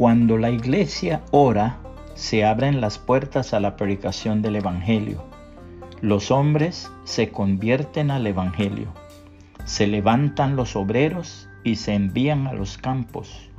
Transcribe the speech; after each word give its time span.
Cuando 0.00 0.38
la 0.38 0.48
iglesia 0.48 1.20
ora, 1.30 1.76
se 2.14 2.46
abren 2.46 2.80
las 2.80 2.96
puertas 2.96 3.52
a 3.52 3.60
la 3.60 3.76
predicación 3.76 4.40
del 4.40 4.56
Evangelio. 4.56 5.22
Los 6.00 6.30
hombres 6.30 6.90
se 7.04 7.28
convierten 7.28 8.10
al 8.10 8.26
Evangelio. 8.26 8.94
Se 9.66 9.86
levantan 9.86 10.56
los 10.56 10.74
obreros 10.74 11.50
y 11.64 11.76
se 11.76 11.92
envían 11.92 12.46
a 12.46 12.54
los 12.54 12.78
campos. 12.78 13.50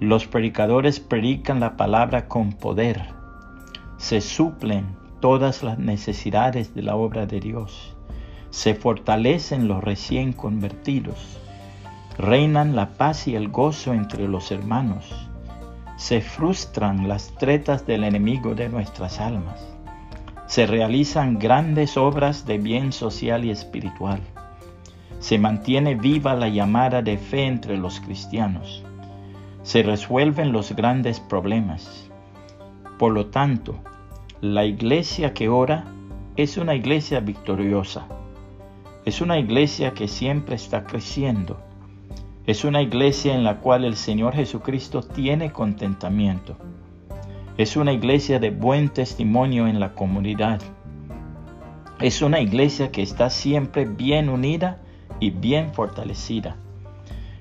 Los 0.00 0.26
predicadores 0.26 1.00
predican 1.00 1.60
la 1.60 1.76
palabra 1.76 2.28
con 2.28 2.54
poder. 2.54 3.08
Se 3.98 4.22
suplen 4.22 4.86
todas 5.20 5.62
las 5.62 5.78
necesidades 5.78 6.74
de 6.74 6.80
la 6.80 6.96
obra 6.96 7.26
de 7.26 7.40
Dios. 7.40 7.94
Se 8.48 8.74
fortalecen 8.74 9.68
los 9.68 9.84
recién 9.84 10.32
convertidos. 10.32 11.38
Reinan 12.16 12.74
la 12.74 12.94
paz 12.94 13.28
y 13.28 13.36
el 13.36 13.48
gozo 13.48 13.92
entre 13.92 14.26
los 14.28 14.50
hermanos. 14.50 15.28
Se 16.02 16.20
frustran 16.20 17.06
las 17.06 17.28
tretas 17.38 17.86
del 17.86 18.04
enemigo 18.04 18.54
de 18.54 18.68
nuestras 18.68 19.20
almas. 19.20 19.60
Se 20.46 20.66
realizan 20.66 21.38
grandes 21.38 21.96
obras 21.96 22.44
de 22.44 22.58
bien 22.58 22.92
social 22.92 23.44
y 23.44 23.50
espiritual. 23.50 24.20
Se 25.20 25.38
mantiene 25.38 25.94
viva 25.94 26.34
la 26.34 26.48
llamada 26.48 27.02
de 27.02 27.18
fe 27.18 27.46
entre 27.46 27.76
los 27.78 28.00
cristianos 28.00 28.84
se 29.62 29.82
resuelven 29.82 30.52
los 30.52 30.74
grandes 30.74 31.20
problemas. 31.20 32.10
Por 32.98 33.12
lo 33.12 33.26
tanto, 33.26 33.76
la 34.40 34.64
iglesia 34.64 35.32
que 35.34 35.48
ora 35.48 35.84
es 36.36 36.56
una 36.56 36.74
iglesia 36.74 37.20
victoriosa. 37.20 38.06
Es 39.04 39.20
una 39.20 39.38
iglesia 39.38 39.92
que 39.92 40.08
siempre 40.08 40.56
está 40.56 40.84
creciendo. 40.84 41.60
Es 42.44 42.64
una 42.64 42.82
iglesia 42.82 43.36
en 43.36 43.44
la 43.44 43.60
cual 43.60 43.84
el 43.84 43.94
Señor 43.94 44.34
Jesucristo 44.34 45.00
tiene 45.00 45.52
contentamiento. 45.52 46.56
Es 47.56 47.76
una 47.76 47.92
iglesia 47.92 48.40
de 48.40 48.50
buen 48.50 48.88
testimonio 48.88 49.68
en 49.68 49.78
la 49.78 49.94
comunidad. 49.94 50.60
Es 52.00 52.20
una 52.20 52.40
iglesia 52.40 52.90
que 52.90 53.00
está 53.00 53.30
siempre 53.30 53.84
bien 53.84 54.28
unida 54.28 54.80
y 55.20 55.30
bien 55.30 55.72
fortalecida. 55.72 56.56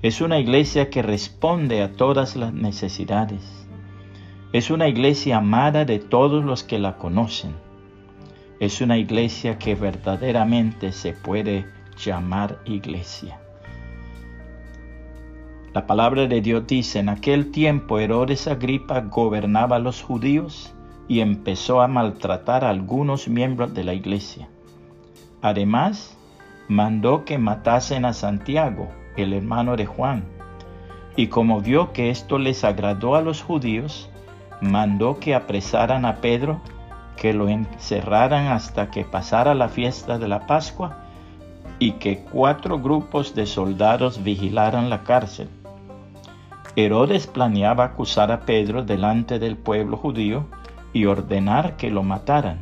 Es 0.00 0.22
una 0.22 0.38
iglesia 0.38 0.88
que 0.88 1.02
responde 1.02 1.82
a 1.82 1.92
todas 1.92 2.34
las 2.34 2.54
necesidades. 2.54 3.42
Es 4.54 4.70
una 4.70 4.88
iglesia 4.88 5.36
amada 5.36 5.84
de 5.84 5.98
todos 5.98 6.42
los 6.42 6.64
que 6.64 6.78
la 6.78 6.96
conocen. 6.96 7.54
Es 8.60 8.80
una 8.80 8.96
iglesia 8.96 9.58
que 9.58 9.74
verdaderamente 9.74 10.92
se 10.92 11.12
puede 11.12 11.66
llamar 11.98 12.60
iglesia. 12.64 13.40
La 15.76 15.86
palabra 15.86 16.26
de 16.26 16.40
Dios 16.40 16.66
dice, 16.66 17.00
en 17.00 17.10
aquel 17.10 17.50
tiempo 17.50 17.98
Herodes 17.98 18.48
Agripa 18.48 19.02
gobernaba 19.02 19.76
a 19.76 19.78
los 19.78 20.00
judíos 20.00 20.74
y 21.06 21.20
empezó 21.20 21.82
a 21.82 21.86
maltratar 21.86 22.64
a 22.64 22.70
algunos 22.70 23.28
miembros 23.28 23.74
de 23.74 23.84
la 23.84 23.92
iglesia. 23.92 24.48
Además, 25.42 26.16
mandó 26.66 27.26
que 27.26 27.36
matasen 27.36 28.06
a 28.06 28.14
Santiago, 28.14 28.88
el 29.18 29.34
hermano 29.34 29.76
de 29.76 29.84
Juan. 29.84 30.24
Y 31.14 31.26
como 31.26 31.60
vio 31.60 31.92
que 31.92 32.08
esto 32.08 32.38
les 32.38 32.64
agradó 32.64 33.14
a 33.14 33.20
los 33.20 33.42
judíos, 33.42 34.08
mandó 34.62 35.20
que 35.20 35.34
apresaran 35.34 36.06
a 36.06 36.22
Pedro, 36.22 36.62
que 37.18 37.34
lo 37.34 37.50
encerraran 37.50 38.46
hasta 38.46 38.90
que 38.90 39.04
pasara 39.04 39.54
la 39.54 39.68
fiesta 39.68 40.16
de 40.16 40.26
la 40.26 40.46
Pascua 40.46 41.02
y 41.78 41.92
que 41.92 42.20
cuatro 42.20 42.80
grupos 42.80 43.34
de 43.34 43.44
soldados 43.44 44.24
vigilaran 44.24 44.88
la 44.88 45.02
cárcel. 45.02 45.50
Herodes 46.78 47.26
planeaba 47.26 47.84
acusar 47.84 48.30
a 48.30 48.40
Pedro 48.40 48.84
delante 48.84 49.38
del 49.38 49.56
pueblo 49.56 49.96
judío 49.96 50.46
y 50.92 51.06
ordenar 51.06 51.78
que 51.78 51.90
lo 51.90 52.02
mataran, 52.02 52.60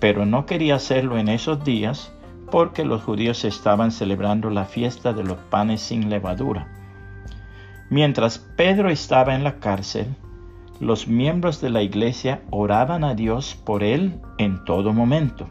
pero 0.00 0.24
no 0.24 0.46
quería 0.46 0.76
hacerlo 0.76 1.18
en 1.18 1.28
esos 1.28 1.62
días 1.62 2.14
porque 2.50 2.86
los 2.86 3.02
judíos 3.02 3.44
estaban 3.44 3.90
celebrando 3.90 4.48
la 4.48 4.64
fiesta 4.64 5.12
de 5.12 5.22
los 5.22 5.36
panes 5.36 5.82
sin 5.82 6.08
levadura. 6.08 6.68
Mientras 7.90 8.38
Pedro 8.38 8.88
estaba 8.88 9.34
en 9.34 9.44
la 9.44 9.56
cárcel, 9.56 10.06
los 10.80 11.06
miembros 11.06 11.60
de 11.60 11.68
la 11.68 11.82
iglesia 11.82 12.40
oraban 12.50 13.04
a 13.04 13.14
Dios 13.14 13.54
por 13.54 13.82
él 13.82 14.18
en 14.38 14.64
todo 14.64 14.94
momento. 14.94 15.46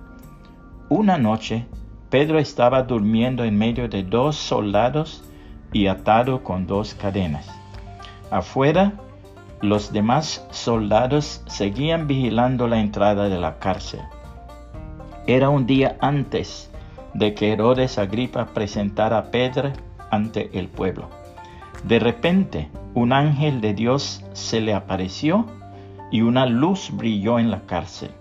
Una 0.89 1.19
noche, 1.19 1.67
Pedro 2.09 2.39
estaba 2.39 2.81
durmiendo 2.81 3.43
en 3.43 3.57
medio 3.57 3.87
de 3.87 4.01
dos 4.01 4.37
soldados 4.37 5.23
y 5.71 5.85
atado 5.85 6.43
con 6.43 6.65
dos 6.65 6.95
cadenas. 6.95 7.64
Afuera, 8.35 8.91
los 9.61 9.93
demás 9.93 10.45
soldados 10.51 11.41
seguían 11.47 12.05
vigilando 12.05 12.67
la 12.67 12.81
entrada 12.81 13.29
de 13.29 13.39
la 13.39 13.59
cárcel. 13.59 14.01
Era 15.25 15.47
un 15.47 15.65
día 15.65 15.95
antes 16.01 16.69
de 17.13 17.33
que 17.33 17.53
Herodes 17.53 17.97
Agripa 17.97 18.47
presentara 18.47 19.19
a 19.19 19.31
Pedro 19.31 19.71
ante 20.11 20.49
el 20.59 20.67
pueblo. 20.67 21.09
De 21.85 21.97
repente, 21.97 22.69
un 22.93 23.13
ángel 23.13 23.61
de 23.61 23.73
Dios 23.73 24.25
se 24.33 24.59
le 24.59 24.73
apareció 24.73 25.45
y 26.11 26.19
una 26.19 26.45
luz 26.45 26.89
brilló 26.91 27.39
en 27.39 27.51
la 27.51 27.61
cárcel. 27.61 28.11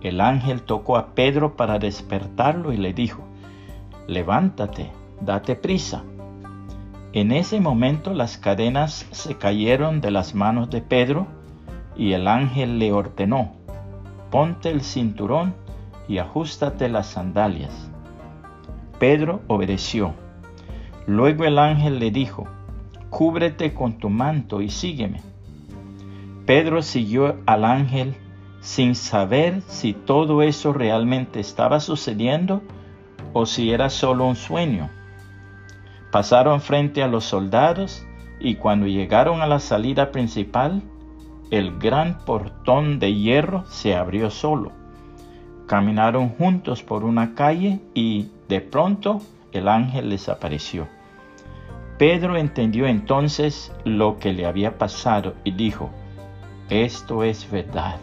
El 0.00 0.20
ángel 0.20 0.62
tocó 0.62 0.96
a 0.96 1.14
Pedro 1.14 1.56
para 1.56 1.78
despertarlo 1.78 2.72
y 2.72 2.78
le 2.78 2.92
dijo, 2.92 3.22
levántate, 4.08 4.90
date 5.20 5.54
prisa. 5.54 6.02
En 7.12 7.32
ese 7.32 7.60
momento 7.60 8.14
las 8.14 8.38
cadenas 8.38 9.04
se 9.10 9.36
cayeron 9.36 10.00
de 10.00 10.12
las 10.12 10.36
manos 10.36 10.70
de 10.70 10.80
Pedro 10.80 11.26
y 11.96 12.12
el 12.12 12.28
ángel 12.28 12.78
le 12.78 12.92
ordenó, 12.92 13.52
ponte 14.30 14.70
el 14.70 14.82
cinturón 14.82 15.54
y 16.06 16.18
ajustate 16.18 16.88
las 16.88 17.08
sandalias. 17.08 17.90
Pedro 19.00 19.40
obedeció. 19.48 20.14
Luego 21.08 21.44
el 21.44 21.58
ángel 21.58 21.98
le 21.98 22.12
dijo, 22.12 22.46
Cúbrete 23.10 23.74
con 23.74 23.94
tu 23.94 24.08
manto 24.08 24.62
y 24.62 24.70
sígueme. 24.70 25.20
Pedro 26.46 26.80
siguió 26.80 27.38
al 27.44 27.64
ángel 27.64 28.14
sin 28.60 28.94
saber 28.94 29.62
si 29.66 29.94
todo 29.94 30.42
eso 30.42 30.72
realmente 30.72 31.40
estaba 31.40 31.80
sucediendo 31.80 32.62
o 33.32 33.46
si 33.46 33.72
era 33.72 33.90
solo 33.90 34.26
un 34.26 34.36
sueño. 34.36 34.90
Pasaron 36.10 36.60
frente 36.60 37.02
a 37.02 37.08
los 37.08 37.24
soldados 37.24 38.04
y 38.40 38.56
cuando 38.56 38.86
llegaron 38.86 39.42
a 39.42 39.46
la 39.46 39.60
salida 39.60 40.10
principal, 40.10 40.82
el 41.50 41.78
gran 41.78 42.18
portón 42.24 42.98
de 42.98 43.14
hierro 43.14 43.64
se 43.66 43.94
abrió 43.94 44.30
solo. 44.30 44.72
Caminaron 45.66 46.30
juntos 46.30 46.82
por 46.82 47.04
una 47.04 47.34
calle 47.34 47.80
y 47.94 48.28
de 48.48 48.60
pronto 48.60 49.20
el 49.52 49.68
ángel 49.68 50.08
les 50.08 50.28
apareció. 50.28 50.88
Pedro 51.98 52.36
entendió 52.36 52.86
entonces 52.86 53.72
lo 53.84 54.18
que 54.18 54.32
le 54.32 54.46
había 54.46 54.78
pasado 54.78 55.34
y 55.44 55.52
dijo, 55.52 55.90
esto 56.70 57.22
es 57.22 57.48
verdad. 57.50 57.98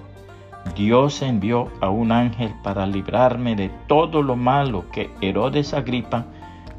Dios 0.76 1.22
envió 1.22 1.70
a 1.82 1.90
un 1.90 2.12
ángel 2.12 2.54
para 2.64 2.86
librarme 2.86 3.56
de 3.56 3.70
todo 3.88 4.22
lo 4.22 4.36
malo 4.36 4.86
que 4.92 5.10
Herodes 5.22 5.74
Agripa 5.74 6.26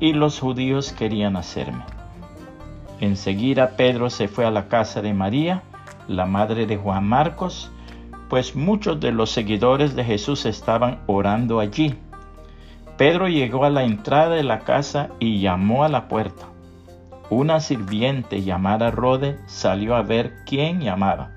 y 0.01 0.13
los 0.13 0.41
judíos 0.41 0.93
querían 0.93 1.37
hacerme. 1.37 1.83
Enseguida 3.01 3.77
Pedro 3.77 4.11
se 4.11 4.29
fue 4.29 4.45
a 4.45 4.51
la 4.51 4.69
casa 4.69 5.03
de 5.03 5.15
María, 5.15 5.63
la 6.09 6.27
madre 6.27 6.67
de 6.67 6.77
Juan 6.77 7.07
Marcos, 7.07 7.71
pues 8.29 8.57
muchos 8.57 9.01
de 9.01 9.13
los 9.13 9.31
seguidores 9.31 9.95
de 9.95 10.05
Jesús 10.05 10.47
estaban 10.47 11.01
orando 11.07 11.61
allí. 11.61 11.95
Pedro 12.97 13.29
llegó 13.29 13.65
a 13.65 13.71
la 13.71 13.85
entrada 13.85 14.35
de 14.35 14.43
la 14.43 14.61
casa 14.61 15.11
y 15.19 15.41
llamó 15.41 15.85
a 15.85 15.89
la 15.89 16.09
puerta. 16.09 16.47
Una 17.31 17.61
sirviente 17.61 18.43
llamada 18.43 18.91
Rode 18.91 19.39
salió 19.47 19.95
a 19.95 20.03
ver 20.03 20.45
quién 20.47 20.81
llamaba. 20.81 21.31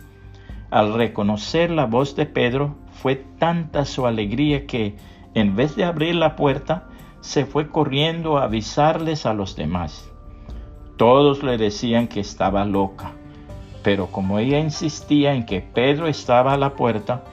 Al 0.72 0.94
reconocer 0.94 1.70
la 1.70 1.86
voz 1.86 2.16
de 2.16 2.26
Pedro, 2.26 2.76
fue 2.94 3.16
tanta 3.16 3.86
su 3.86 4.08
alegría 4.08 4.66
que, 4.66 4.96
en 5.34 5.56
vez 5.56 5.76
de 5.76 5.84
abrir 5.84 6.16
la 6.16 6.36
puerta, 6.36 6.88
se 7.22 7.46
fue 7.46 7.70
corriendo 7.70 8.38
a 8.38 8.44
avisarles 8.44 9.26
a 9.26 9.34
los 9.34 9.56
demás. 9.56 10.10
Todos 10.98 11.44
le 11.44 11.58
decían 11.58 12.08
que 12.08 12.20
estaba 12.20 12.66
loca, 12.66 13.14
pero 13.84 14.08
como 14.08 14.40
ella 14.40 14.60
insistía 14.60 15.34
en 15.34 15.46
que 15.46 15.62
Pedro 15.62 16.08
estaba 16.08 16.54
a 16.54 16.58
la 16.58 16.74
puerta, 16.74 17.24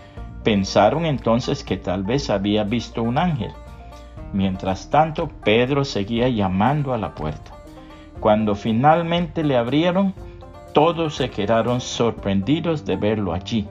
pensaron 0.44 1.05
entonces 1.05 1.64
que 1.64 1.76
tal 1.76 2.05
vez 2.05 2.31
había 2.31 2.64
visto 2.64 3.02
un 3.02 3.19
ángel. 3.19 3.52
Mientras 4.32 4.90
tanto, 4.90 5.29
Pedro 5.43 5.85
seguía 5.85 6.29
llamando 6.29 6.93
a 6.93 6.99
la 6.99 7.14
puerta. 7.14 7.52
Cuando 8.20 8.55
finalmente 8.55 9.43
le 9.43 9.56
abrieron, 9.56 10.14
todos 10.73 11.17
se 11.17 11.31
quedaron 11.31 11.81
sorprendidos 11.81 12.84
de 12.84 12.96
verlo 12.96 13.32
allí. 13.32 13.67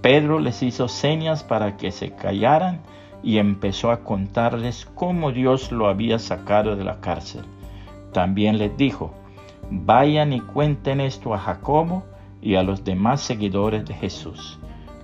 Pedro 0.00 0.38
les 0.38 0.62
hizo 0.62 0.86
señas 0.86 1.42
para 1.42 1.76
que 1.76 1.90
se 1.90 2.10
callaran 2.14 2.80
y 3.24 3.38
empezó 3.38 3.90
a 3.90 4.04
contarles 4.04 4.86
cómo 4.94 5.32
Dios 5.32 5.72
lo 5.72 5.88
había 5.88 6.18
sacado 6.18 6.76
de 6.76 6.84
la 6.84 7.00
cárcel. 7.00 7.42
También 8.12 8.58
les 8.58 8.76
dijo, 8.76 9.14
vayan 9.70 10.32
y 10.32 10.40
cuenten 10.40 11.00
esto 11.00 11.34
a 11.34 11.38
Jacobo 11.38 12.04
y 12.42 12.56
a 12.56 12.62
los 12.62 12.84
demás 12.84 13.22
seguidores 13.22 13.86
de 13.86 13.94
Jesús. 13.94 14.58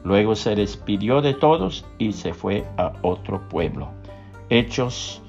Luego 0.05 0.35
se 0.35 0.55
despidió 0.55 1.23
de 1.23 1.35
todos 1.35 1.87
y 1.99 2.13
se 2.13 2.35
fue 2.35 2.65
a 2.77 2.93
otro 3.03 3.49
pueblo. 3.49 3.89
Hechos 4.51 5.23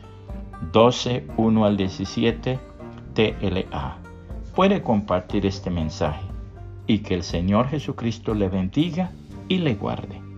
12, 0.73 1.27
1 1.37 1.65
al 1.65 1.77
17, 1.77 2.59
TLA. 3.13 3.97
Puede 4.53 4.83
compartir 4.83 5.45
este 5.45 5.69
mensaje 5.69 6.21
y 6.87 6.99
que 6.99 7.15
el 7.15 7.23
Señor 7.23 7.69
Jesucristo 7.69 8.33
le 8.33 8.49
bendiga 8.49 9.11
y 9.47 9.59
le 9.59 9.75
guarde. 9.75 10.30